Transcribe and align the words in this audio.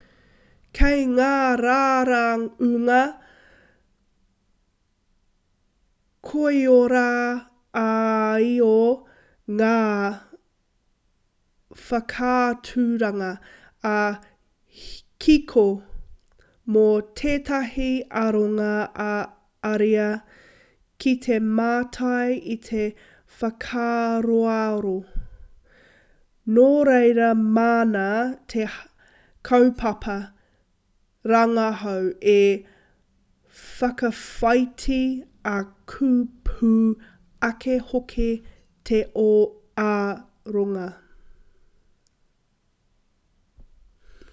kei 0.77 0.99
ngā 1.09 1.33
raraunga 1.63 2.99
koiora-ā-io 6.29 8.73
ngā 9.59 9.69
whakaaturanga 11.89 13.29
ā-kiko 13.91 15.65
mō 16.75 16.87
tētahi 17.21 17.87
aronga 18.23 18.73
ā-ariā 19.11 20.09
ki 21.03 21.13
te 21.29 21.37
mātai 21.61 22.27
i 22.57 22.59
te 22.71 22.83
whakaaroaro 23.41 24.95
nā 26.57 26.67
reira 26.89 27.29
māna 27.57 28.05
te 28.53 28.65
kaupapa 29.49 30.15
rangahau 31.31 32.05
e 32.35 32.39
whakawhāiti 33.81 35.01
ā 35.51 35.57
ka 35.91 36.05
pū 36.49 36.71
ake 37.49 37.75
hoki 37.91 38.29
te 38.89 39.01
aronga 39.85 40.87